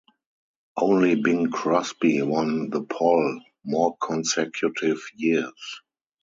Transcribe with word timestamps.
Only 0.77 1.13
Bing 1.13 1.51
Crosby 1.51 2.23
won 2.23 2.71
the 2.71 2.81
poll 2.81 3.39
more 3.63 3.95
consecutive 3.97 4.97
years. 5.15 5.53